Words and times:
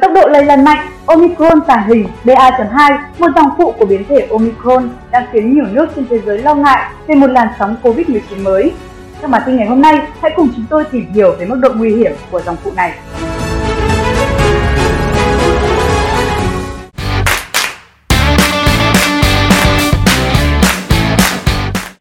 tốc 0.00 0.12
độ 0.14 0.28
lây 0.28 0.44
lan 0.44 0.64
mạnh, 0.64 0.86
Omicron 1.06 1.60
tàng 1.66 1.88
hình 1.88 2.06
BA.2, 2.24 2.98
một 3.18 3.26
dòng 3.36 3.50
phụ 3.58 3.72
của 3.78 3.84
biến 3.84 4.04
thể 4.08 4.26
Omicron, 4.30 4.88
đang 5.10 5.26
khiến 5.32 5.54
nhiều 5.54 5.64
nước 5.72 5.86
trên 5.96 6.06
thế 6.10 6.18
giới 6.18 6.38
lo 6.38 6.54
ngại 6.54 6.90
về 7.06 7.14
một 7.14 7.26
làn 7.26 7.48
sóng 7.58 7.76
Covid-19 7.82 8.42
mới. 8.42 8.72
Trong 9.22 9.30
bản 9.30 9.42
tin 9.46 9.56
ngày 9.56 9.66
hôm 9.66 9.82
nay, 9.82 9.98
hãy 10.22 10.32
cùng 10.36 10.48
chúng 10.56 10.64
tôi 10.70 10.84
tìm 10.84 11.06
hiểu 11.14 11.34
về 11.38 11.46
mức 11.46 11.58
độ 11.62 11.68
nguy 11.76 11.94
hiểm 11.94 12.12
của 12.30 12.40
dòng 12.40 12.56
phụ 12.56 12.70
này. 12.76 12.92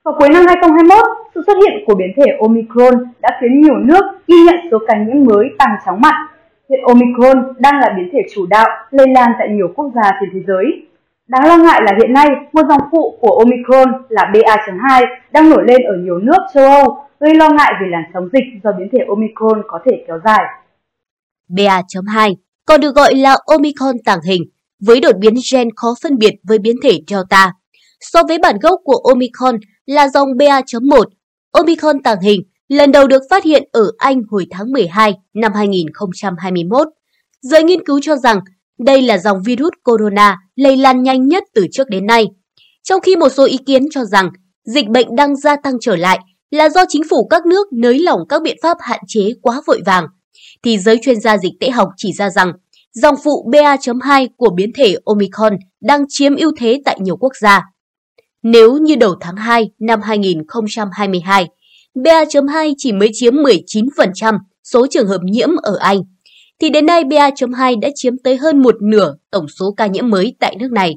Vào 0.04 0.16
cuối 0.20 0.30
năm 0.30 0.46
2021, 0.48 1.06
sự 1.36 1.44
xuất 1.48 1.54
hiện 1.54 1.84
của 1.88 1.96
biến 1.96 2.14
thể 2.18 2.38
Omicron 2.42 2.94
đã 3.22 3.30
khiến 3.42 3.62
nhiều 3.62 3.76
nước 3.78 4.02
ghi 4.28 4.36
nhận 4.46 4.56
số 4.72 4.78
ca 4.88 4.94
nhiễm 4.98 5.26
mới 5.26 5.46
tăng 5.58 5.76
chóng 5.86 6.02
mặt 6.02 6.16
Hiện 6.70 6.80
Omicron 6.84 7.54
đang 7.60 7.80
là 7.80 7.94
biến 7.98 8.10
thể 8.14 8.20
chủ 8.34 8.46
đạo 8.46 8.68
lây 8.92 9.08
lan 9.08 9.32
tại 9.40 9.48
nhiều 9.52 9.68
quốc 9.76 9.92
gia 9.96 10.12
trên 10.20 10.30
thế 10.34 10.40
giới. 10.48 10.66
Đáng 11.28 11.48
lo 11.48 11.58
ngại 11.58 11.82
là 11.86 11.92
hiện 12.00 12.14
nay, 12.14 12.28
một 12.54 12.62
dòng 12.70 12.82
phụ 12.92 13.18
của 13.22 13.38
Omicron 13.38 14.06
là 14.10 14.32
BA.2 14.34 15.06
đang 15.32 15.50
nổi 15.50 15.64
lên 15.68 15.82
ở 15.84 15.94
nhiều 16.04 16.20
nước 16.20 16.38
châu 16.54 16.64
Âu, 16.64 16.98
gây 17.20 17.36
lo 17.36 17.50
ngại 17.50 17.72
về 17.82 17.88
làn 17.90 18.04
sóng 18.14 18.30
dịch 18.34 18.44
do 18.64 18.72
biến 18.78 18.90
thể 18.92 19.00
Omicron 19.08 19.62
có 19.68 19.80
thể 19.86 20.04
kéo 20.08 20.20
dài. 20.26 20.44
BA.2 21.48 22.36
còn 22.66 22.82
được 22.82 22.96
gọi 22.96 23.16
là 23.16 23.36
Omicron 23.46 23.96
tàng 24.06 24.20
hình, 24.28 24.42
với 24.86 25.00
đột 25.00 25.16
biến 25.20 25.34
gen 25.54 25.68
khó 25.76 25.88
phân 26.04 26.18
biệt 26.18 26.34
với 26.48 26.60
biến 26.60 26.76
thể 26.84 26.92
Delta. 27.08 27.52
So 28.00 28.24
với 28.28 28.38
bản 28.38 28.56
gốc 28.62 28.80
của 28.84 29.02
Omicron 29.14 29.56
là 29.86 30.08
dòng 30.08 30.28
BA.1, 30.38 31.04
Omicron 31.52 32.04
tàng 32.04 32.22
hình 32.22 32.42
lần 32.70 32.92
đầu 32.92 33.08
được 33.08 33.22
phát 33.30 33.44
hiện 33.44 33.64
ở 33.72 33.92
Anh 33.98 34.22
hồi 34.30 34.46
tháng 34.52 34.72
12 34.72 35.14
năm 35.34 35.54
2021. 35.54 36.88
Giới 37.42 37.64
nghiên 37.64 37.86
cứu 37.86 38.00
cho 38.02 38.16
rằng 38.16 38.40
đây 38.80 39.02
là 39.02 39.18
dòng 39.18 39.44
virus 39.46 39.72
corona 39.84 40.38
lây 40.56 40.78
lan 40.78 41.04
nhanh 41.04 41.28
nhất 41.28 41.44
từ 41.54 41.68
trước 41.72 41.90
đến 41.90 42.06
nay. 42.06 42.28
Trong 42.84 43.02
khi 43.02 43.16
một 43.16 43.30
số 43.30 43.46
ý 43.46 43.58
kiến 43.66 43.86
cho 43.92 44.06
rằng 44.06 44.30
dịch 44.66 44.88
bệnh 44.88 45.16
đang 45.16 45.36
gia 45.36 45.56
tăng 45.56 45.74
trở 45.82 45.96
lại 45.96 46.20
là 46.52 46.70
do 46.70 46.84
chính 46.90 47.04
phủ 47.10 47.28
các 47.28 47.46
nước 47.46 47.68
nới 47.74 48.00
lỏng 48.00 48.20
các 48.30 48.42
biện 48.42 48.58
pháp 48.64 48.78
hạn 48.80 49.00
chế 49.08 49.32
quá 49.42 49.62
vội 49.68 49.82
vàng, 49.86 50.06
thì 50.64 50.78
giới 50.78 51.00
chuyên 51.02 51.20
gia 51.20 51.38
dịch 51.38 51.54
tễ 51.60 51.70
học 51.70 51.90
chỉ 51.98 52.14
ra 52.14 52.30
rằng 52.30 52.54
dòng 52.94 53.16
phụ 53.24 53.50
BA.2 53.52 54.28
của 54.38 54.50
biến 54.50 54.72
thể 54.76 54.96
Omicron 55.06 55.58
đang 55.82 56.06
chiếm 56.10 56.36
ưu 56.36 56.52
thế 56.58 56.82
tại 56.86 56.98
nhiều 57.02 57.18
quốc 57.18 57.34
gia. 57.42 57.64
Nếu 58.44 58.78
như 58.78 58.96
đầu 58.96 59.16
tháng 59.22 59.36
2 59.36 59.72
năm 59.80 60.02
2022, 60.02 61.48
BA.2 61.96 62.74
chỉ 62.78 62.92
mới 62.92 63.10
chiếm 63.14 63.34
19% 63.36 64.38
số 64.64 64.88
trường 64.88 65.08
hợp 65.08 65.22
nhiễm 65.24 65.50
ở 65.56 65.78
Anh, 65.80 66.02
thì 66.62 66.70
đến 66.70 66.86
nay 66.86 67.04
BA.2 67.04 67.80
đã 67.80 67.90
chiếm 67.96 68.14
tới 68.24 68.38
hơn 68.38 68.62
một 68.62 68.76
nửa 68.82 69.16
tổng 69.32 69.46
số 69.60 69.74
ca 69.78 69.88
nhiễm 69.88 70.10
mới 70.10 70.36
tại 70.40 70.56
nước 70.60 70.72
này. 70.72 70.96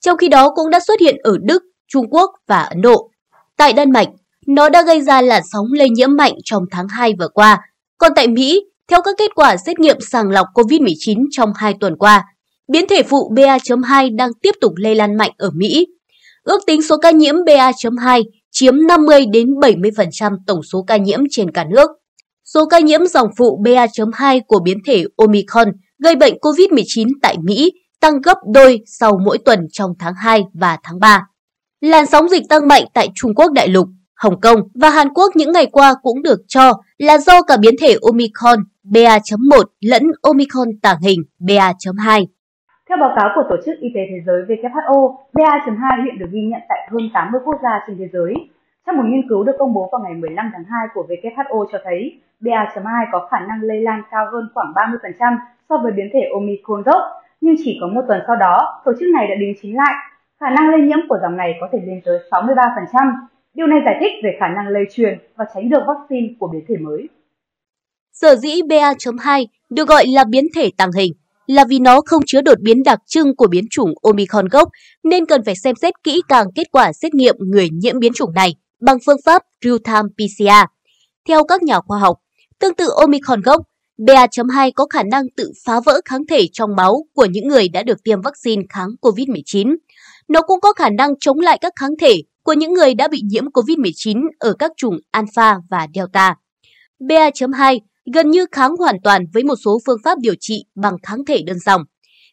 Trong 0.00 0.18
khi 0.18 0.28
đó 0.28 0.52
cũng 0.54 0.70
đã 0.70 0.80
xuất 0.86 1.00
hiện 1.00 1.16
ở 1.22 1.36
Đức, 1.42 1.62
Trung 1.88 2.10
Quốc 2.10 2.30
và 2.48 2.62
Ấn 2.62 2.82
Độ. 2.82 3.10
Tại 3.56 3.72
Đan 3.72 3.90
Mạch, 3.90 4.08
nó 4.46 4.68
đã 4.68 4.82
gây 4.82 5.00
ra 5.00 5.22
làn 5.22 5.42
sóng 5.52 5.66
lây 5.72 5.90
nhiễm 5.90 6.16
mạnh 6.16 6.34
trong 6.44 6.62
tháng 6.70 6.88
2 6.88 7.12
vừa 7.18 7.28
qua. 7.28 7.60
Còn 7.98 8.12
tại 8.16 8.28
Mỹ, 8.28 8.60
theo 8.88 9.02
các 9.02 9.14
kết 9.18 9.34
quả 9.34 9.56
xét 9.56 9.80
nghiệm 9.80 9.96
sàng 10.00 10.30
lọc 10.30 10.46
COVID-19 10.54 11.24
trong 11.30 11.52
2 11.56 11.74
tuần 11.80 11.96
qua, 11.96 12.24
biến 12.72 12.84
thể 12.88 13.02
phụ 13.02 13.32
BA.2 13.36 14.16
đang 14.16 14.30
tiếp 14.42 14.54
tục 14.60 14.72
lây 14.76 14.94
lan 14.94 15.16
mạnh 15.16 15.30
ở 15.38 15.50
Mỹ. 15.54 15.86
Ước 16.42 16.60
tính 16.66 16.82
số 16.82 16.96
ca 16.98 17.10
nhiễm 17.10 17.34
BA.2 17.46 18.22
chiếm 18.52 18.86
50 18.86 19.26
đến 19.32 19.48
70% 19.48 20.36
tổng 20.46 20.62
số 20.72 20.82
ca 20.82 20.96
nhiễm 20.96 21.20
trên 21.30 21.50
cả 21.50 21.64
nước. 21.64 21.90
Số 22.44 22.66
ca 22.66 22.78
nhiễm 22.78 23.06
dòng 23.06 23.28
phụ 23.36 23.60
BA.2 23.64 24.40
của 24.46 24.60
biến 24.64 24.78
thể 24.86 25.04
Omicron 25.16 25.68
gây 26.04 26.16
bệnh 26.16 26.34
COVID-19 26.34 27.08
tại 27.22 27.36
Mỹ 27.44 27.72
tăng 28.00 28.20
gấp 28.20 28.38
đôi 28.54 28.80
sau 28.86 29.18
mỗi 29.24 29.38
tuần 29.38 29.60
trong 29.72 29.90
tháng 29.98 30.14
2 30.14 30.42
và 30.54 30.78
tháng 30.82 31.00
3. 31.00 31.26
Làn 31.80 32.06
sóng 32.06 32.28
dịch 32.28 32.42
tăng 32.48 32.68
mạnh 32.68 32.84
tại 32.94 33.08
Trung 33.14 33.34
Quốc 33.34 33.52
đại 33.52 33.68
lục, 33.68 33.88
Hồng 34.16 34.40
Kông 34.40 34.60
và 34.74 34.90
Hàn 34.90 35.08
Quốc 35.14 35.36
những 35.36 35.52
ngày 35.52 35.66
qua 35.66 35.94
cũng 36.02 36.22
được 36.22 36.40
cho 36.48 36.72
là 36.98 37.18
do 37.18 37.42
cả 37.42 37.56
biến 37.56 37.74
thể 37.80 37.96
Omicron 38.02 38.58
BA.1 38.82 39.64
lẫn 39.80 40.02
Omicron 40.22 40.68
tàng 40.82 41.00
hình 41.02 41.20
BA.2. 41.38 42.26
Theo 42.92 43.00
báo 43.00 43.14
cáo 43.16 43.28
của 43.34 43.42
Tổ 43.50 43.56
chức 43.64 43.80
Y 43.80 43.88
tế 43.94 44.00
Thế 44.10 44.18
giới 44.26 44.42
WHO, 44.48 45.16
BA.2 45.32 46.04
hiện 46.04 46.18
được 46.18 46.30
ghi 46.32 46.40
nhận 46.40 46.60
tại 46.68 46.88
hơn 46.90 47.02
80 47.14 47.40
quốc 47.44 47.56
gia 47.62 47.84
trên 47.86 47.96
thế 47.98 48.08
giới. 48.12 48.34
Trong 48.86 48.96
một 48.96 49.02
nghiên 49.06 49.28
cứu 49.28 49.44
được 49.44 49.52
công 49.58 49.74
bố 49.74 49.88
vào 49.92 50.00
ngày 50.04 50.14
15 50.14 50.50
tháng 50.52 50.64
2 50.64 50.86
của 50.94 51.06
WHO 51.08 51.66
cho 51.72 51.78
thấy, 51.84 52.20
BA.2 52.40 53.06
có 53.12 53.28
khả 53.30 53.40
năng 53.40 53.62
lây 53.62 53.80
lan 53.80 54.02
cao 54.10 54.26
hơn 54.32 54.48
khoảng 54.54 54.72
30% 54.72 55.36
so 55.68 55.78
với 55.82 55.92
biến 55.92 56.08
thể 56.12 56.20
Omicron 56.34 56.82
gốc, 56.82 57.02
nhưng 57.40 57.54
chỉ 57.64 57.78
có 57.80 57.86
một 57.86 58.00
tuần 58.08 58.20
sau 58.26 58.36
đó, 58.36 58.82
tổ 58.84 58.92
chức 59.00 59.08
này 59.14 59.26
đã 59.28 59.34
đính 59.34 59.54
chính 59.62 59.76
lại. 59.76 59.94
Khả 60.40 60.50
năng 60.50 60.70
lây 60.70 60.80
nhiễm 60.80 60.98
của 61.08 61.18
dòng 61.22 61.36
này 61.36 61.54
có 61.60 61.68
thể 61.72 61.78
lên 61.86 62.00
tới 62.04 62.18
63%. 62.30 63.12
Điều 63.54 63.66
này 63.66 63.78
giải 63.84 63.96
thích 64.00 64.12
về 64.24 64.36
khả 64.40 64.48
năng 64.48 64.68
lây 64.68 64.84
truyền 64.92 65.18
và 65.36 65.44
tránh 65.54 65.68
được 65.68 65.82
vaccine 65.86 66.28
của 66.38 66.48
biến 66.48 66.64
thể 66.68 66.76
mới. 66.76 67.08
Sở 68.12 68.34
dĩ 68.34 68.62
BA.2 68.68 69.46
được 69.70 69.88
gọi 69.88 70.04
là 70.14 70.24
biến 70.30 70.44
thể 70.56 70.70
tàng 70.78 70.90
hình 70.98 71.12
là 71.46 71.64
vì 71.64 71.78
nó 71.78 72.00
không 72.06 72.22
chứa 72.26 72.40
đột 72.40 72.60
biến 72.60 72.82
đặc 72.82 72.98
trưng 73.06 73.36
của 73.36 73.46
biến 73.46 73.64
chủng 73.70 73.94
Omicron 74.02 74.48
gốc 74.48 74.68
nên 75.04 75.26
cần 75.26 75.40
phải 75.44 75.54
xem 75.56 75.74
xét 75.82 75.94
kỹ 76.04 76.20
càng 76.28 76.46
kết 76.54 76.66
quả 76.72 76.92
xét 76.92 77.14
nghiệm 77.14 77.34
người 77.38 77.68
nhiễm 77.72 77.98
biến 77.98 78.12
chủng 78.12 78.32
này 78.34 78.54
bằng 78.80 78.98
phương 79.06 79.20
pháp 79.24 79.42
real-time 79.64 80.08
PCR. 80.08 80.70
Theo 81.28 81.44
các 81.44 81.62
nhà 81.62 81.80
khoa 81.80 81.98
học, 81.98 82.16
tương 82.58 82.74
tự 82.74 82.88
Omicron 82.96 83.40
gốc, 83.40 83.62
BA.2 84.06 84.70
có 84.74 84.86
khả 84.90 85.02
năng 85.02 85.24
tự 85.36 85.52
phá 85.64 85.80
vỡ 85.80 86.00
kháng 86.04 86.26
thể 86.26 86.46
trong 86.52 86.76
máu 86.76 87.04
của 87.14 87.24
những 87.24 87.48
người 87.48 87.68
đã 87.68 87.82
được 87.82 88.04
tiêm 88.04 88.20
vaccine 88.22 88.62
kháng 88.68 88.88
COVID-19. 89.00 89.76
Nó 90.28 90.42
cũng 90.42 90.60
có 90.60 90.72
khả 90.72 90.90
năng 90.90 91.10
chống 91.20 91.40
lại 91.40 91.58
các 91.60 91.72
kháng 91.80 91.94
thể 92.00 92.22
của 92.42 92.52
những 92.52 92.72
người 92.72 92.94
đã 92.94 93.08
bị 93.08 93.20
nhiễm 93.24 93.44
COVID-19 93.44 94.22
ở 94.38 94.54
các 94.58 94.72
chủng 94.76 94.96
Alpha 95.10 95.56
và 95.70 95.86
Delta. 95.94 96.34
BA.2 97.08 97.78
gần 98.14 98.30
như 98.30 98.46
kháng 98.52 98.76
hoàn 98.76 98.96
toàn 99.04 99.24
với 99.34 99.44
một 99.44 99.54
số 99.64 99.78
phương 99.86 99.98
pháp 100.04 100.18
điều 100.20 100.34
trị 100.40 100.64
bằng 100.74 100.96
kháng 101.02 101.24
thể 101.24 101.42
đơn 101.46 101.58
dòng. 101.58 101.82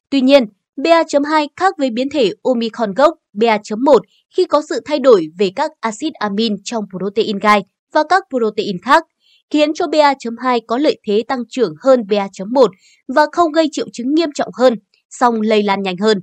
Tuy 0.10 0.22
nhiên, 0.22 0.46
BA.2 0.84 1.48
khác 1.56 1.74
với 1.78 1.90
biến 1.90 2.10
thể 2.10 2.32
Omicron 2.44 2.94
gốc 2.94 3.14
BA.1 3.34 4.00
khi 4.36 4.46
có 4.46 4.62
sự 4.70 4.80
thay 4.86 5.00
đổi 5.00 5.28
về 5.40 5.52
các 5.56 5.72
axit 5.80 6.14
amin 6.14 6.56
trong 6.64 6.84
protein 6.90 7.40
gai 7.40 7.64
và 7.94 8.04
các 8.10 8.24
protein 8.30 8.78
khác, 8.82 9.04
khiến 9.50 9.74
cho 9.74 9.88
BA.2 9.88 10.60
có 10.68 10.78
lợi 10.78 11.00
thế 11.08 11.24
tăng 11.28 11.40
trưởng 11.50 11.74
hơn 11.82 12.04
BA.1 12.10 12.68
và 13.08 13.26
không 13.32 13.52
gây 13.52 13.68
triệu 13.72 13.88
chứng 13.94 14.16
nghiêm 14.16 14.30
trọng 14.36 14.50
hơn, 14.54 14.76
song 15.10 15.42
lây 15.42 15.64
lan 15.64 15.82
nhanh 15.82 15.98
hơn. 15.98 16.22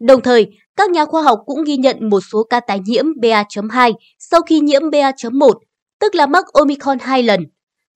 Đồng 0.00 0.22
thời, 0.22 0.46
các 0.76 0.90
nhà 0.90 1.04
khoa 1.04 1.22
học 1.22 1.38
cũng 1.46 1.64
ghi 1.64 1.76
nhận 1.76 2.08
một 2.08 2.20
số 2.32 2.44
ca 2.50 2.60
tái 2.60 2.80
nhiễm 2.86 3.04
BA.2 3.20 3.92
sau 4.18 4.40
khi 4.42 4.60
nhiễm 4.60 4.90
BA.1, 4.90 5.52
tức 6.00 6.14
là 6.14 6.26
mắc 6.26 6.44
Omicron 6.52 6.98
2 6.98 7.22
lần, 7.22 7.40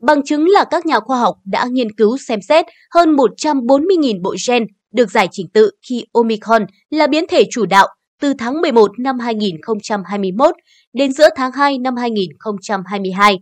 Bằng 0.07 0.25
chứng 0.25 0.49
là 0.49 0.65
các 0.71 0.87
nhà 0.87 1.01
khoa 1.01 1.19
học 1.19 1.37
đã 1.45 1.67
nghiên 1.71 1.93
cứu 1.97 2.17
xem 2.19 2.41
xét 2.49 2.65
hơn 2.95 3.17
140.000 3.17 4.23
bộ 4.23 4.35
gen 4.49 4.67
được 4.93 5.11
giải 5.11 5.29
trình 5.33 5.47
tự 5.55 5.71
khi 5.89 6.05
Omicron 6.13 6.67
là 6.91 7.07
biến 7.07 7.25
thể 7.29 7.45
chủ 7.51 7.67
đạo 7.67 7.89
từ 8.21 8.33
tháng 8.39 8.61
11 8.61 8.91
năm 8.99 9.19
2021 9.19 10.55
đến 10.93 11.13
giữa 11.13 11.29
tháng 11.37 11.53
2 11.53 11.79
năm 11.79 11.97
2022 11.97 13.39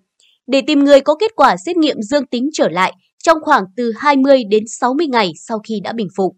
để 0.47 0.63
tìm 0.67 0.85
người 0.85 1.01
có 1.01 1.15
kết 1.15 1.31
quả 1.37 1.57
xét 1.67 1.77
nghiệm 1.77 1.97
dương 2.03 2.27
tính 2.27 2.49
trở 2.53 2.69
lại 2.69 2.93
trong 3.25 3.39
khoảng 3.43 3.65
từ 3.77 3.93
20 3.97 4.45
đến 4.51 4.65
60 4.67 5.07
ngày 5.07 5.33
sau 5.49 5.59
khi 5.69 5.81
đã 5.85 5.93
bình 5.93 6.09
phục. 6.17 6.33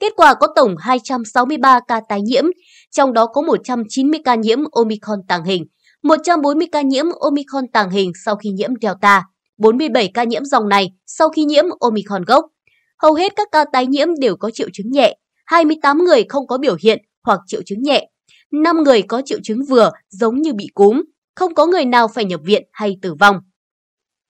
Kết 0.00 0.12
quả 0.16 0.34
có 0.34 0.46
tổng 0.56 0.74
263 0.78 1.80
ca 1.88 2.00
tái 2.08 2.20
nhiễm, 2.22 2.44
trong 2.90 3.12
đó 3.12 3.26
có 3.26 3.42
190 3.42 4.20
ca 4.24 4.34
nhiễm 4.34 4.58
Omicron 4.72 5.18
tàng 5.28 5.44
hình, 5.44 5.64
140 6.02 6.68
ca 6.72 6.80
nhiễm 6.80 7.04
Omicron 7.20 7.64
tàng 7.72 7.90
hình 7.90 8.12
sau 8.24 8.36
khi 8.36 8.50
nhiễm 8.50 8.70
Delta, 8.82 9.24
47 9.58 10.10
ca 10.14 10.24
nhiễm 10.24 10.44
dòng 10.44 10.68
này 10.68 10.92
sau 11.06 11.28
khi 11.28 11.44
nhiễm 11.44 11.64
Omicron 11.80 12.24
gốc. 12.24 12.44
Hầu 13.02 13.14
hết 13.14 13.32
các 13.36 13.48
ca 13.52 13.64
tái 13.72 13.86
nhiễm 13.86 14.08
đều 14.20 14.36
có 14.36 14.50
triệu 14.50 14.68
chứng 14.72 14.90
nhẹ, 14.90 15.18
28 15.46 15.98
người 15.98 16.24
không 16.28 16.46
có 16.46 16.58
biểu 16.58 16.76
hiện 16.82 16.98
hoặc 17.24 17.40
triệu 17.46 17.62
chứng 17.66 17.82
nhẹ, 17.82 18.08
5 18.52 18.82
người 18.82 19.02
có 19.02 19.22
triệu 19.24 19.38
chứng 19.42 19.64
vừa 19.68 19.90
giống 20.08 20.42
như 20.42 20.52
bị 20.52 20.66
cúm, 20.74 21.02
không 21.34 21.54
có 21.54 21.66
người 21.66 21.84
nào 21.84 22.08
phải 22.08 22.24
nhập 22.24 22.40
viện 22.44 22.62
hay 22.72 22.96
tử 23.02 23.14
vong. 23.20 23.36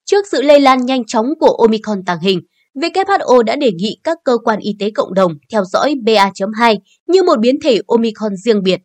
Trước 0.05 0.25
sự 0.31 0.41
lây 0.41 0.59
lan 0.59 0.85
nhanh 0.85 1.05
chóng 1.05 1.33
của 1.39 1.57
Omicron 1.61 2.05
tàng 2.05 2.19
hình, 2.19 2.39
WHO 2.75 3.43
đã 3.43 3.55
đề 3.55 3.71
nghị 3.71 3.99
các 4.03 4.17
cơ 4.23 4.37
quan 4.37 4.59
y 4.59 4.75
tế 4.79 4.91
cộng 4.95 5.13
đồng 5.13 5.33
theo 5.51 5.63
dõi 5.65 5.95
BA.2 6.03 6.77
như 7.07 7.23
một 7.23 7.39
biến 7.39 7.55
thể 7.63 7.79
Omicron 7.87 8.35
riêng 8.35 8.63
biệt. 8.63 8.79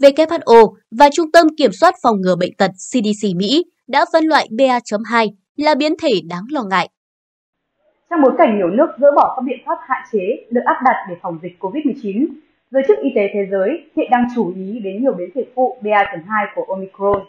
WHO 0.00 0.74
và 0.98 1.08
Trung 1.12 1.32
tâm 1.32 1.46
Kiểm 1.58 1.70
soát 1.72 1.94
Phòng 2.02 2.20
ngừa 2.20 2.36
Bệnh 2.36 2.56
tật 2.56 2.70
CDC 2.70 3.28
Mỹ 3.36 3.64
đã 3.88 4.04
phân 4.12 4.24
loại 4.24 4.48
BA.2 4.50 5.28
là 5.56 5.74
biến 5.74 5.92
thể 6.02 6.12
đáng 6.28 6.44
lo 6.50 6.62
ngại. 6.62 6.88
Trong 8.10 8.22
bối 8.22 8.32
cảnh 8.38 8.56
nhiều 8.56 8.68
nước 8.68 8.86
dỡ 9.00 9.06
bỏ 9.16 9.34
các 9.36 9.42
biện 9.46 9.58
pháp 9.66 9.78
hạn 9.88 10.02
chế 10.12 10.46
được 10.50 10.60
áp 10.64 10.76
đặt 10.84 11.06
để 11.08 11.14
phòng 11.22 11.38
dịch 11.42 11.56
COVID-19, 11.60 12.26
giới 12.70 12.82
chức 12.88 12.98
y 13.02 13.10
tế 13.14 13.22
thế 13.34 13.40
giới 13.50 13.68
hiện 13.96 14.06
đang 14.10 14.24
chú 14.34 14.54
ý 14.56 14.78
đến 14.78 15.02
nhiều 15.02 15.12
biến 15.18 15.28
thể 15.34 15.44
phụ 15.54 15.76
BA.2 15.82 16.46
của 16.54 16.64
Omicron. 16.74 17.26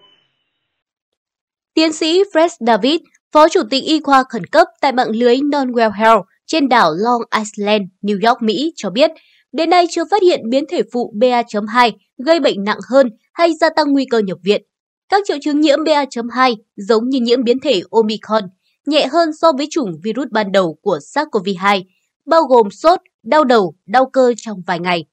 Tiến 1.74 1.94
sĩ 1.94 2.24
Fred 2.34 2.50
David, 2.60 3.02
Phó 3.32 3.50
Chủ 3.50 3.62
tịch 3.70 3.84
Y 3.84 4.00
khoa 4.00 4.24
khẩn 4.30 4.46
cấp 4.46 4.68
tại 4.82 4.92
mạng 4.92 5.10
lưới 5.10 5.36
Non-Well 5.36 5.92
Health 5.92 6.22
trên 6.46 6.70
đảo 6.70 6.92
Long 6.98 7.22
Island, 7.38 7.84
New 8.02 8.30
York, 8.30 8.42
Mỹ 8.42 8.74
cho 8.76 8.90
biết, 8.90 9.12
đến 9.52 9.70
nay 9.70 9.86
chưa 9.90 10.04
phát 10.12 10.22
hiện 10.22 10.50
biến 10.50 10.64
thể 10.70 10.82
phụ 10.94 11.14
BA.2 11.16 11.92
gây 12.26 12.40
bệnh 12.40 12.64
nặng 12.64 12.78
hơn 12.90 13.10
hay 13.34 13.54
gia 13.54 13.70
tăng 13.70 13.94
nguy 13.94 14.06
cơ 14.12 14.20
nhập 14.20 14.38
viện. 14.44 14.64
Các 15.10 15.24
triệu 15.28 15.38
chứng 15.42 15.62
nhiễm 15.62 15.84
BA.2 15.84 16.56
giống 16.76 17.10
như 17.10 17.20
nhiễm 17.20 17.44
biến 17.44 17.60
thể 17.60 17.82
Omicron, 17.92 18.44
nhẹ 18.86 19.08
hơn 19.08 19.30
so 19.42 19.52
với 19.58 19.68
chủng 19.70 19.92
virus 20.04 20.28
ban 20.32 20.52
đầu 20.52 20.78
của 20.82 21.00
SARS-CoV-2, 21.14 21.84
bao 22.26 22.42
gồm 22.42 22.72
sốt, 22.72 23.00
đau 23.24 23.44
đầu, 23.44 23.76
đau 23.86 24.06
cơ 24.06 24.34
trong 24.38 24.62
vài 24.68 24.80
ngày. 24.80 25.06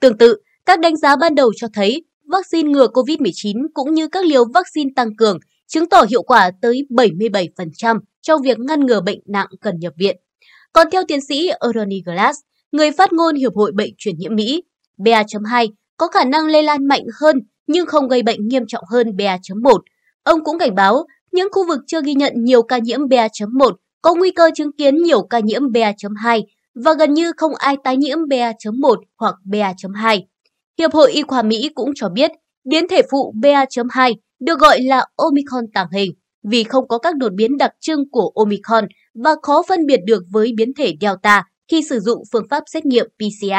Tương 0.00 0.18
tự, 0.18 0.36
các 0.66 0.80
đánh 0.80 0.96
giá 0.96 1.16
ban 1.16 1.34
đầu 1.34 1.52
cho 1.56 1.68
thấy 1.74 2.04
vaccine 2.32 2.70
ngừa 2.70 2.86
COVID-19 2.86 3.66
cũng 3.74 3.94
như 3.94 4.08
các 4.08 4.26
liều 4.26 4.44
vaccine 4.54 4.90
tăng 4.96 5.16
cường 5.16 5.38
chứng 5.66 5.88
tỏ 5.88 6.04
hiệu 6.10 6.22
quả 6.22 6.50
tới 6.62 6.86
77% 6.90 7.98
trong 8.20 8.42
việc 8.42 8.58
ngăn 8.58 8.86
ngừa 8.86 9.00
bệnh 9.00 9.20
nặng 9.26 9.46
cần 9.60 9.78
nhập 9.78 9.92
viện. 9.96 10.16
Còn 10.72 10.90
theo 10.90 11.02
tiến 11.08 11.20
sĩ 11.20 11.50
Ernie 11.60 12.00
Glass, 12.04 12.38
người 12.72 12.90
phát 12.90 13.12
ngôn 13.12 13.34
Hiệp 13.34 13.54
hội 13.54 13.72
Bệnh 13.72 13.90
truyền 13.98 14.18
nhiễm 14.18 14.34
Mỹ, 14.34 14.62
BA.2 14.96 15.68
có 15.96 16.08
khả 16.08 16.24
năng 16.24 16.46
lây 16.46 16.62
lan 16.62 16.88
mạnh 16.88 17.04
hơn 17.20 17.36
nhưng 17.68 17.86
không 17.86 18.08
gây 18.08 18.22
bệnh 18.22 18.48
nghiêm 18.48 18.62
trọng 18.68 18.84
hơn 18.90 19.16
BA.1. 19.16 19.78
Ông 20.22 20.44
cũng 20.44 20.58
cảnh 20.58 20.74
báo, 20.74 21.06
những 21.32 21.48
khu 21.52 21.66
vực 21.68 21.78
chưa 21.86 22.02
ghi 22.02 22.14
nhận 22.14 22.32
nhiều 22.36 22.62
ca 22.62 22.78
nhiễm 22.78 23.08
BA.1 23.08 23.72
có 24.02 24.14
nguy 24.14 24.30
cơ 24.30 24.50
chứng 24.54 24.72
kiến 24.72 24.96
nhiều 24.96 25.22
ca 25.22 25.38
nhiễm 25.38 25.72
BA.2 25.72 26.42
và 26.84 26.94
gần 26.94 27.14
như 27.14 27.32
không 27.36 27.54
ai 27.54 27.76
tái 27.84 27.96
nhiễm 27.96 28.18
BA.1 28.28 28.96
hoặc 29.18 29.34
BA.2. 29.44 30.20
Hiệp 30.78 30.92
hội 30.92 31.12
Y 31.12 31.22
khoa 31.22 31.42
Mỹ 31.42 31.70
cũng 31.74 31.90
cho 31.94 32.08
biết, 32.08 32.30
biến 32.64 32.88
thể 32.88 33.02
phụ 33.10 33.34
BA.2 33.42 34.14
được 34.40 34.58
gọi 34.58 34.80
là 34.80 35.06
Omicron 35.16 35.64
tàng 35.74 35.86
hình 35.92 36.12
vì 36.42 36.64
không 36.64 36.88
có 36.88 36.98
các 36.98 37.16
đột 37.16 37.32
biến 37.32 37.58
đặc 37.58 37.70
trưng 37.80 38.10
của 38.10 38.32
Omicron 38.34 38.84
và 39.24 39.34
khó 39.42 39.62
phân 39.68 39.86
biệt 39.86 40.00
được 40.06 40.22
với 40.32 40.52
biến 40.56 40.72
thể 40.74 40.94
Delta 41.00 41.44
khi 41.70 41.82
sử 41.82 42.00
dụng 42.00 42.22
phương 42.32 42.46
pháp 42.50 42.62
xét 42.66 42.86
nghiệm 42.86 43.06
PCR. 43.18 43.54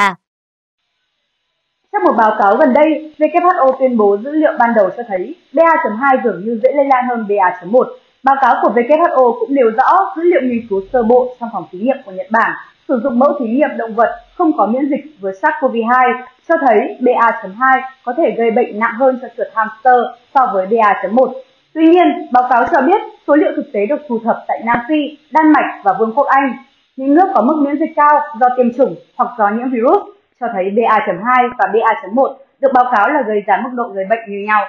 Trong 1.92 2.04
một 2.04 2.14
báo 2.18 2.36
cáo 2.40 2.56
gần 2.56 2.74
đây, 2.74 3.14
WHO 3.20 3.72
tuyên 3.80 3.98
bố 3.98 4.18
dữ 4.18 4.32
liệu 4.32 4.52
ban 4.60 4.74
đầu 4.76 4.90
cho 4.98 5.04
thấy 5.08 5.36
BA.2 5.54 6.24
dường 6.24 6.42
như 6.46 6.60
dễ 6.64 6.74
lây 6.74 6.86
lan 6.86 7.06
hơn 7.10 7.28
BA.1. 7.28 7.84
Báo 8.24 8.36
cáo 8.42 8.56
của 8.62 8.70
WHO 8.76 9.40
cũng 9.40 9.56
nêu 9.56 9.70
rõ 9.78 10.14
dữ 10.16 10.24
liệu 10.24 10.42
nghiên 10.42 10.68
cứu 10.70 10.82
sơ 10.94 11.04
bộ 11.04 11.36
trong 11.40 11.50
phòng 11.54 11.66
thí 11.72 11.80
nghiệm 11.80 11.98
của 12.06 12.12
Nhật 12.12 12.28
Bản 12.32 12.52
sử 12.88 13.00
dụng 13.04 13.20
mẫu 13.20 13.34
thí 13.40 13.46
nghiệm 13.46 13.78
động 13.78 13.96
vật 13.96 14.20
không 14.38 14.58
có 14.58 14.66
miễn 14.66 14.90
dịch 14.90 15.06
với 15.20 15.34
SARS-CoV-2 15.42 16.22
cho 16.48 16.56
thấy 16.68 16.98
BA.2 17.00 17.82
có 18.04 18.14
thể 18.18 18.36
gây 18.38 18.52
bệnh 18.52 18.80
nặng 18.80 18.94
hơn 19.00 19.20
cho 19.22 19.28
chuột 19.38 19.48
hamster 19.56 20.00
so 20.36 20.52
với 20.54 20.66
BA.1. 20.66 21.34
Tuy 21.74 21.88
nhiên, 21.88 22.28
báo 22.32 22.48
cáo 22.50 22.66
cho 22.72 22.82
biết 22.82 23.02
số 23.28 23.36
liệu 23.36 23.52
thực 23.56 23.72
tế 23.74 23.86
được 23.86 24.02
thu 24.08 24.20
thập 24.24 24.44
tại 24.48 24.62
Nam 24.66 24.78
Phi, 24.90 25.18
Đan 25.32 25.52
Mạch 25.52 25.82
và 25.84 25.94
Vương 26.00 26.14
quốc 26.16 26.28
Anh. 26.28 26.54
Những 26.96 27.14
nước 27.14 27.28
có 27.36 27.42
mức 27.42 27.56
miễn 27.66 27.80
dịch 27.80 27.94
cao 27.96 28.20
do 28.40 28.48
tiêm 28.58 28.74
chủng 28.78 28.96
hoặc 29.18 29.30
do 29.38 29.50
nhiễm 29.50 29.70
virus 29.72 30.19
cho 30.40 30.48
thấy 30.54 30.66
BA.2 30.76 31.50
và 31.60 31.66
BA.1 31.74 32.38
được 32.60 32.70
báo 32.74 32.86
cáo 32.96 33.10
là 33.10 33.20
gây 33.28 33.38
ra 33.48 33.62
mức 33.64 33.70
độ 33.76 33.84
gây 33.96 34.06
bệnh 34.10 34.20
như 34.28 34.46
nhau. 34.48 34.64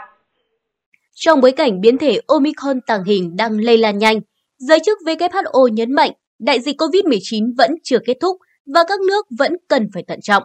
Trong 1.14 1.40
bối 1.40 1.52
cảnh 1.52 1.80
biến 1.80 1.98
thể 1.98 2.18
Omicron 2.26 2.80
tàng 2.80 3.04
hình 3.04 3.36
đang 3.36 3.60
lây 3.60 3.78
lan 3.78 3.98
nhanh, 3.98 4.20
giới 4.58 4.78
chức 4.80 4.98
WHO 5.06 5.68
nhấn 5.68 5.92
mạnh 5.92 6.10
đại 6.38 6.60
dịch 6.60 6.76
COVID-19 6.80 7.52
vẫn 7.58 7.70
chưa 7.82 7.98
kết 8.06 8.16
thúc 8.20 8.36
và 8.74 8.80
các 8.88 9.00
nước 9.00 9.26
vẫn 9.38 9.56
cần 9.68 9.88
phải 9.94 10.04
thận 10.08 10.20
trọng. 10.20 10.42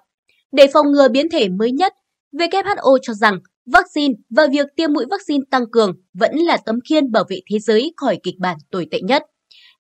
Để 0.52 0.68
phòng 0.74 0.92
ngừa 0.92 1.08
biến 1.10 1.30
thể 1.30 1.50
mới 1.50 1.72
nhất, 1.72 1.94
WHO 2.34 2.98
cho 3.02 3.14
rằng 3.14 3.40
vaccine 3.66 4.14
và 4.30 4.48
việc 4.52 4.68
tiêm 4.76 4.94
mũi 4.94 5.06
vaccine 5.12 5.44
tăng 5.52 5.72
cường 5.72 5.92
vẫn 6.14 6.36
là 6.36 6.58
tấm 6.66 6.80
khiên 6.90 7.12
bảo 7.12 7.24
vệ 7.30 7.38
thế 7.52 7.60
giới 7.60 7.94
khỏi 7.98 8.18
kịch 8.24 8.36
bản 8.40 8.58
tồi 8.72 8.88
tệ 8.92 9.02
nhất. 9.02 9.24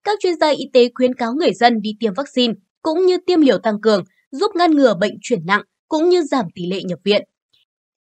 Các 0.03 0.19
chuyên 0.19 0.35
gia 0.39 0.49
y 0.49 0.69
tế 0.73 0.89
khuyến 0.95 1.13
cáo 1.15 1.33
người 1.33 1.53
dân 1.53 1.81
đi 1.81 1.89
tiêm 1.99 2.13
vaccine 2.13 2.53
cũng 2.81 3.05
như 3.05 3.17
tiêm 3.27 3.41
liều 3.41 3.57
tăng 3.57 3.81
cường 3.81 4.03
giúp 4.39 4.51
ngăn 4.55 4.71
ngừa 4.71 4.93
bệnh 4.93 5.13
chuyển 5.21 5.45
nặng 5.45 5.61
cũng 5.87 6.09
như 6.09 6.23
giảm 6.23 6.45
tỷ 6.55 6.65
lệ 6.67 6.83
nhập 6.83 6.99
viện. 7.03 7.23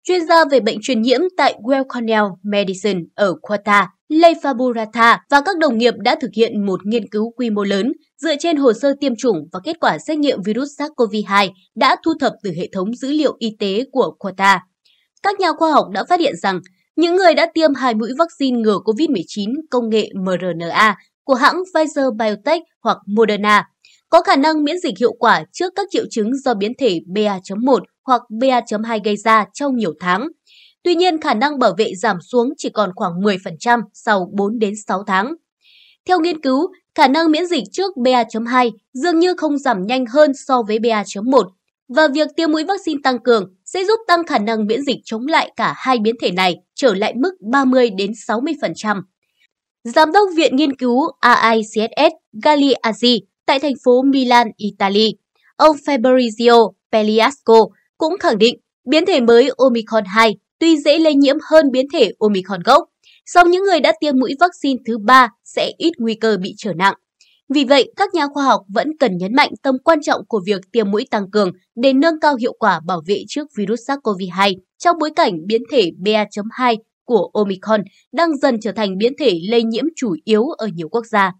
Chuyên 0.03 0.25
gia 0.27 0.45
về 0.45 0.59
bệnh 0.59 0.77
truyền 0.81 1.01
nhiễm 1.01 1.19
tại 1.37 1.55
Weill 1.63 1.83
Cornell 1.83 2.25
Medicine 2.43 2.99
ở 3.15 3.35
Qatar, 3.41 3.85
Lei 4.09 4.33
Faburata 4.33 5.17
và 5.29 5.41
các 5.45 5.57
đồng 5.57 5.77
nghiệp 5.77 5.93
đã 5.97 6.15
thực 6.21 6.31
hiện 6.35 6.65
một 6.65 6.85
nghiên 6.85 7.09
cứu 7.09 7.31
quy 7.31 7.49
mô 7.49 7.63
lớn 7.63 7.91
dựa 8.21 8.35
trên 8.39 8.57
hồ 8.57 8.73
sơ 8.73 8.93
tiêm 8.99 9.15
chủng 9.15 9.37
và 9.51 9.59
kết 9.63 9.79
quả 9.79 9.97
xét 9.97 10.17
nghiệm 10.17 10.41
virus 10.41 10.81
SARS-CoV-2 10.81 11.49
đã 11.75 11.95
thu 12.05 12.13
thập 12.19 12.33
từ 12.43 12.51
hệ 12.57 12.69
thống 12.73 12.95
dữ 12.95 13.11
liệu 13.11 13.35
y 13.39 13.55
tế 13.59 13.83
của 13.91 14.15
Qatar. 14.19 14.59
Các 15.23 15.39
nhà 15.39 15.51
khoa 15.57 15.71
học 15.71 15.85
đã 15.93 16.03
phát 16.09 16.19
hiện 16.19 16.35
rằng 16.41 16.59
những 16.95 17.15
người 17.15 17.33
đã 17.33 17.47
tiêm 17.53 17.73
hai 17.73 17.93
mũi 17.93 18.09
vaccine 18.17 18.59
ngừa 18.59 18.77
COVID-19 18.85 19.55
công 19.69 19.89
nghệ 19.89 20.09
mRNA 20.15 20.95
của 21.23 21.33
hãng 21.33 21.63
Pfizer-BioNTech 21.73 22.61
hoặc 22.83 22.97
Moderna 23.07 23.70
có 24.11 24.21
khả 24.21 24.35
năng 24.35 24.63
miễn 24.63 24.79
dịch 24.79 24.97
hiệu 24.99 25.13
quả 25.19 25.43
trước 25.51 25.73
các 25.75 25.87
triệu 25.91 26.05
chứng 26.11 26.35
do 26.35 26.53
biến 26.53 26.73
thể 26.79 26.99
BA.1 27.07 27.79
hoặc 28.05 28.21
BA.2 28.29 28.99
gây 29.03 29.17
ra 29.17 29.45
trong 29.53 29.75
nhiều 29.75 29.93
tháng. 29.99 30.27
Tuy 30.83 30.95
nhiên, 30.95 31.21
khả 31.21 31.33
năng 31.33 31.59
bảo 31.59 31.73
vệ 31.77 31.95
giảm 31.95 32.17
xuống 32.21 32.49
chỉ 32.57 32.69
còn 32.69 32.91
khoảng 32.95 33.19
10% 33.21 33.81
sau 33.93 34.29
4 34.33 34.59
đến 34.59 34.73
6 34.87 35.03
tháng. 35.07 35.33
Theo 36.07 36.19
nghiên 36.19 36.41
cứu, 36.41 36.67
khả 36.95 37.07
năng 37.07 37.31
miễn 37.31 37.45
dịch 37.45 37.63
trước 37.71 37.97
BA.2 37.97 38.71
dường 38.93 39.19
như 39.19 39.33
không 39.37 39.57
giảm 39.57 39.85
nhanh 39.87 40.05
hơn 40.05 40.31
so 40.47 40.61
với 40.67 40.79
BA.1 40.79 41.49
và 41.95 42.07
việc 42.07 42.27
tiêm 42.35 42.51
mũi 42.51 42.63
vaccine 42.63 42.99
tăng 43.03 43.19
cường 43.19 43.53
sẽ 43.65 43.83
giúp 43.85 43.99
tăng 44.07 44.25
khả 44.25 44.37
năng 44.37 44.67
miễn 44.67 44.81
dịch 44.81 44.97
chống 45.05 45.27
lại 45.27 45.51
cả 45.55 45.73
hai 45.77 45.99
biến 45.99 46.15
thể 46.21 46.31
này 46.31 46.55
trở 46.75 46.93
lại 46.93 47.13
mức 47.15 47.31
30 47.51 47.89
đến 47.89 48.11
60%. 48.11 49.01
Giám 49.83 50.11
đốc 50.11 50.29
Viện 50.35 50.55
Nghiên 50.55 50.75
cứu 50.75 51.01
AICSS 51.19 52.13
Gali 52.43 52.73
Galiazzi 52.73 53.30
tại 53.51 53.59
thành 53.59 53.73
phố 53.83 54.01
Milan, 54.01 54.47
Italy, 54.57 55.13
ông 55.55 55.75
Fabrizio 55.85 56.71
Pelliasco 56.91 57.67
cũng 57.97 58.17
khẳng 58.19 58.37
định 58.37 58.59
biến 58.89 59.05
thể 59.05 59.19
mới 59.19 59.49
Omicron 59.57 60.03
2 60.05 60.35
tuy 60.59 60.77
dễ 60.77 60.99
lây 60.99 61.15
nhiễm 61.15 61.35
hơn 61.49 61.71
biến 61.71 61.85
thể 61.93 62.11
Omicron 62.19 62.59
gốc, 62.65 62.89
song 63.25 63.51
những 63.51 63.63
người 63.63 63.79
đã 63.79 63.93
tiêm 63.99 64.19
mũi 64.19 64.35
vaccine 64.39 64.79
thứ 64.87 64.97
ba 64.97 65.29
sẽ 65.43 65.71
ít 65.77 65.91
nguy 65.97 66.13
cơ 66.13 66.37
bị 66.41 66.53
trở 66.57 66.73
nặng. 66.73 66.93
Vì 67.53 67.63
vậy, 67.63 67.91
các 67.95 68.13
nhà 68.13 68.27
khoa 68.33 68.43
học 68.43 68.61
vẫn 68.67 68.97
cần 68.99 69.17
nhấn 69.17 69.35
mạnh 69.35 69.51
tầm 69.63 69.75
quan 69.83 70.01
trọng 70.01 70.25
của 70.27 70.41
việc 70.45 70.61
tiêm 70.71 70.91
mũi 70.91 71.07
tăng 71.11 71.31
cường 71.31 71.51
để 71.75 71.93
nâng 71.93 72.19
cao 72.19 72.35
hiệu 72.35 72.53
quả 72.59 72.79
bảo 72.85 73.01
vệ 73.07 73.23
trước 73.27 73.47
virus 73.57 73.79
SARS-CoV-2 73.89 74.55
trong 74.77 74.97
bối 74.99 75.11
cảnh 75.15 75.33
biến 75.47 75.61
thể 75.71 75.91
BA.2 75.97 76.77
của 77.05 77.29
Omicron 77.33 77.81
đang 78.11 78.37
dần 78.37 78.59
trở 78.61 78.71
thành 78.71 78.97
biến 78.97 79.13
thể 79.19 79.39
lây 79.49 79.63
nhiễm 79.63 79.85
chủ 79.95 80.15
yếu 80.25 80.43
ở 80.47 80.67
nhiều 80.67 80.89
quốc 80.89 81.05
gia. 81.05 81.31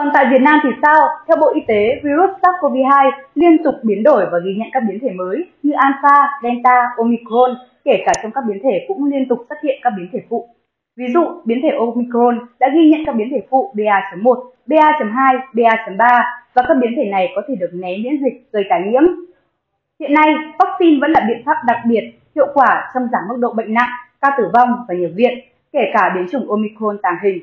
Còn 0.00 0.10
tại 0.14 0.26
Việt 0.30 0.42
Nam 0.42 0.58
thì 0.62 0.68
sao? 0.82 1.08
Theo 1.26 1.36
Bộ 1.40 1.52
Y 1.54 1.60
tế, 1.68 2.00
virus 2.04 2.30
SARS-CoV-2 2.42 3.10
liên 3.34 3.64
tục 3.64 3.74
biến 3.82 4.02
đổi 4.02 4.26
và 4.32 4.38
ghi 4.44 4.54
nhận 4.58 4.68
các 4.72 4.82
biến 4.88 4.98
thể 5.02 5.10
mới 5.10 5.36
như 5.62 5.72
Alpha, 5.76 6.16
Delta, 6.42 6.76
Omicron, 6.96 7.50
kể 7.84 8.02
cả 8.06 8.12
trong 8.22 8.32
các 8.32 8.44
biến 8.48 8.58
thể 8.62 8.84
cũng 8.88 9.04
liên 9.04 9.28
tục 9.28 9.38
xuất 9.48 9.56
hiện 9.62 9.80
các 9.82 9.92
biến 9.96 10.08
thể 10.12 10.18
phụ. 10.28 10.48
Ví 10.96 11.04
dụ, 11.14 11.20
biến 11.44 11.58
thể 11.62 11.68
Omicron 11.78 12.38
đã 12.60 12.68
ghi 12.74 12.90
nhận 12.90 13.00
các 13.06 13.14
biến 13.16 13.28
thể 13.30 13.40
phụ 13.50 13.72
BA.1, 13.76 14.50
BA.2, 14.66 15.38
BA.3 15.52 16.22
và 16.54 16.62
các 16.68 16.76
biến 16.80 16.92
thể 16.96 17.04
này 17.04 17.28
có 17.34 17.42
thể 17.48 17.54
được 17.60 17.70
né 17.72 17.96
miễn 18.04 18.12
dịch 18.24 18.52
gây 18.52 18.64
tái 18.70 18.82
nhiễm. 18.86 19.02
Hiện 20.00 20.14
nay, 20.14 20.26
vaccine 20.58 20.98
vẫn 21.00 21.10
là 21.10 21.20
biện 21.28 21.42
pháp 21.46 21.56
đặc 21.66 21.78
biệt 21.88 22.12
hiệu 22.34 22.46
quả 22.54 22.90
trong 22.94 23.08
giảm 23.12 23.22
mức 23.28 23.36
độ 23.38 23.52
bệnh 23.52 23.74
nặng, 23.74 23.90
ca 24.20 24.28
tử 24.38 24.44
vong 24.54 24.68
và 24.88 24.94
nhập 24.94 25.10
viện, 25.14 25.38
kể 25.72 25.90
cả 25.94 26.12
biến 26.14 26.26
chủng 26.32 26.50
Omicron 26.50 26.98
tàng 27.02 27.16
hình. 27.22 27.38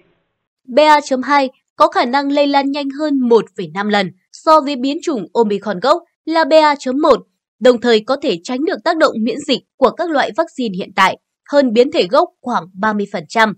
BA.2 0.67 1.47
có 1.77 1.87
khả 1.87 2.05
năng 2.05 2.31
lây 2.31 2.47
lan 2.47 2.71
nhanh 2.71 2.89
hơn 2.89 3.19
1,5 3.19 3.89
lần 3.89 4.11
so 4.31 4.61
với 4.61 4.75
biến 4.75 4.97
chủng 5.03 5.25
Omicron 5.33 5.79
gốc 5.79 6.03
là 6.25 6.43
BA.1, 6.43 7.17
đồng 7.59 7.81
thời 7.81 7.99
có 7.99 8.17
thể 8.21 8.37
tránh 8.43 8.65
được 8.65 8.77
tác 8.83 8.97
động 8.97 9.13
miễn 9.21 9.37
dịch 9.47 9.59
của 9.77 9.89
các 9.89 10.09
loại 10.09 10.31
vaccine 10.37 10.77
hiện 10.77 10.89
tại 10.95 11.17
hơn 11.49 11.73
biến 11.73 11.91
thể 11.91 12.07
gốc 12.07 12.29
khoảng 12.41 12.63
30%. 12.81 13.53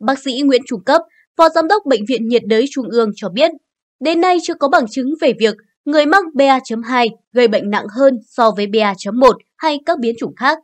Bác 0.00 0.18
sĩ 0.18 0.40
Nguyễn 0.44 0.62
Trung 0.66 0.84
Cấp, 0.84 1.02
Phó 1.36 1.48
Giám 1.48 1.68
đốc 1.68 1.86
Bệnh 1.86 2.04
viện 2.08 2.28
nhiệt 2.28 2.42
đới 2.46 2.64
Trung 2.70 2.88
ương 2.90 3.10
cho 3.16 3.28
biết, 3.28 3.50
đến 4.00 4.20
nay 4.20 4.38
chưa 4.42 4.54
có 4.54 4.68
bằng 4.68 4.84
chứng 4.90 5.14
về 5.20 5.32
việc 5.40 5.54
người 5.84 6.06
mắc 6.06 6.24
BA.2 6.34 7.08
gây 7.32 7.48
bệnh 7.48 7.70
nặng 7.70 7.86
hơn 7.98 8.18
so 8.28 8.50
với 8.50 8.66
BA.1 8.66 9.32
hay 9.56 9.78
các 9.86 9.98
biến 9.98 10.14
chủng 10.18 10.34
khác. 10.36 10.58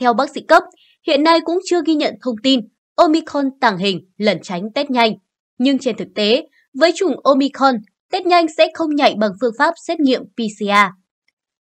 Theo 0.00 0.14
bác 0.14 0.30
sĩ 0.30 0.40
Cấp, 0.48 0.62
hiện 1.06 1.22
nay 1.22 1.40
cũng 1.44 1.58
chưa 1.70 1.80
ghi 1.86 1.94
nhận 1.94 2.14
thông 2.22 2.36
tin 2.42 2.60
Omicron 2.94 3.50
tàng 3.60 3.78
hình 3.78 4.00
lẩn 4.18 4.38
tránh 4.42 4.72
test 4.74 4.90
nhanh. 4.90 5.14
Nhưng 5.58 5.78
trên 5.78 5.96
thực 5.96 6.08
tế, 6.14 6.46
với 6.74 6.92
chủng 6.94 7.20
Omicron, 7.24 7.74
test 8.10 8.26
nhanh 8.26 8.46
sẽ 8.56 8.68
không 8.74 8.94
nhạy 8.94 9.14
bằng 9.18 9.30
phương 9.40 9.54
pháp 9.58 9.74
xét 9.86 10.00
nghiệm 10.00 10.22
PCR. 10.24 10.70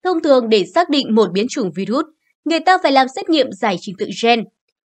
Thông 0.04 0.22
thường 0.22 0.48
để 0.48 0.64
xác 0.74 0.90
định 0.90 1.14
một 1.14 1.32
biến 1.32 1.46
chủng 1.48 1.72
virus, 1.72 2.04
người 2.44 2.60
ta 2.60 2.78
phải 2.82 2.92
làm 2.92 3.06
xét 3.16 3.28
nghiệm 3.28 3.52
giải 3.52 3.76
trình 3.80 3.94
tự 3.98 4.06
gen. 4.22 4.44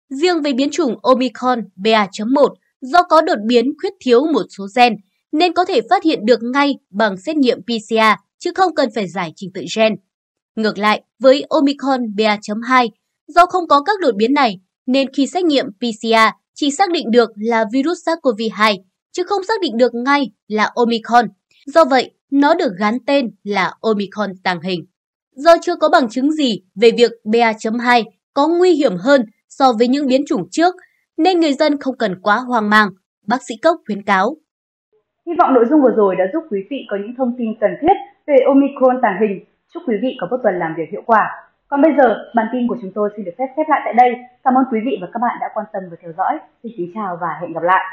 Riêng 0.09 0.41
với 0.41 0.53
biến 0.53 0.69
chủng 0.71 0.95
Omicron 1.01 1.59
BA.1, 1.75 2.53
do 2.81 3.03
có 3.03 3.21
đột 3.21 3.37
biến 3.47 3.73
khuyết 3.81 3.93
thiếu 3.99 4.25
một 4.33 4.43
số 4.57 4.67
gen, 4.75 4.95
nên 5.31 5.53
có 5.53 5.65
thể 5.65 5.81
phát 5.89 6.03
hiện 6.03 6.25
được 6.25 6.39
ngay 6.53 6.75
bằng 6.89 7.17
xét 7.17 7.35
nghiệm 7.35 7.61
PCR, 7.61 8.21
chứ 8.39 8.51
không 8.55 8.75
cần 8.75 8.89
phải 8.95 9.07
giải 9.07 9.33
trình 9.35 9.49
tự 9.53 9.61
gen. 9.75 9.95
Ngược 10.55 10.77
lại, 10.77 11.01
với 11.19 11.45
Omicron 11.49 12.15
BA.2, 12.15 12.89
do 13.27 13.45
không 13.45 13.67
có 13.67 13.81
các 13.81 13.99
đột 14.01 14.15
biến 14.15 14.33
này, 14.33 14.59
nên 14.85 15.13
khi 15.13 15.27
xét 15.27 15.43
nghiệm 15.43 15.65
PCR 15.65 16.44
chỉ 16.55 16.71
xác 16.71 16.91
định 16.91 17.11
được 17.11 17.29
là 17.35 17.65
virus 17.73 18.09
SARS-CoV-2, 18.09 18.77
chứ 19.11 19.23
không 19.23 19.43
xác 19.43 19.61
định 19.61 19.77
được 19.77 19.95
ngay 19.95 20.31
là 20.47 20.71
Omicron. 20.75 21.25
Do 21.65 21.85
vậy, 21.85 22.11
nó 22.31 22.53
được 22.53 22.71
gắn 22.79 22.97
tên 23.07 23.31
là 23.43 23.73
Omicron 23.81 24.29
tàng 24.43 24.61
hình. 24.61 24.85
Do 25.35 25.55
chưa 25.61 25.75
có 25.75 25.89
bằng 25.89 26.09
chứng 26.09 26.31
gì 26.31 26.61
về 26.75 26.91
việc 26.97 27.11
BA.2 27.23 28.03
có 28.33 28.47
nguy 28.47 28.73
hiểm 28.73 28.95
hơn 28.97 29.21
so 29.49 29.73
với 29.73 29.87
những 29.87 30.07
biến 30.07 30.21
chủng 30.27 30.47
trước, 30.51 30.75
nên 31.17 31.39
người 31.39 31.53
dân 31.53 31.79
không 31.79 31.97
cần 31.97 32.21
quá 32.21 32.37
hoang 32.37 32.69
mang, 32.69 32.89
bác 33.27 33.43
sĩ 33.47 33.55
Cốc 33.61 33.81
khuyến 33.85 34.03
cáo. 34.03 34.35
Hy 35.27 35.33
vọng 35.39 35.53
nội 35.53 35.65
dung 35.69 35.81
vừa 35.81 35.93
rồi 35.97 36.15
đã 36.15 36.23
giúp 36.33 36.43
quý 36.51 36.59
vị 36.69 36.77
có 36.89 36.97
những 37.01 37.15
thông 37.17 37.35
tin 37.37 37.47
cần 37.61 37.71
thiết 37.81 37.93
về 38.27 38.35
Omicron 38.47 38.95
tàng 39.01 39.17
hình. 39.21 39.45
Chúc 39.73 39.83
quý 39.87 39.95
vị 40.01 40.17
có 40.21 40.27
một 40.31 40.37
tuần 40.43 40.55
làm 40.59 40.73
việc 40.77 40.89
hiệu 40.91 41.01
quả. 41.05 41.44
Còn 41.75 41.81
bây 41.81 41.95
giờ, 41.97 42.31
bản 42.35 42.47
tin 42.51 42.67
của 42.67 42.77
chúng 42.81 42.91
tôi 42.95 43.09
xin 43.15 43.25
được 43.25 43.31
phép 43.37 43.45
khép 43.55 43.65
lại 43.69 43.81
tại 43.85 43.93
đây. 43.93 44.15
Cảm 44.43 44.57
ơn 44.57 44.63
quý 44.71 44.79
vị 44.85 44.97
và 45.01 45.07
các 45.13 45.19
bạn 45.19 45.37
đã 45.41 45.49
quan 45.53 45.65
tâm 45.73 45.83
và 45.91 45.97
theo 46.01 46.11
dõi. 46.17 46.39
Xin 46.63 46.71
kính 46.77 46.91
chào 46.95 47.17
và 47.21 47.27
hẹn 47.41 47.53
gặp 47.53 47.63
lại. 47.63 47.83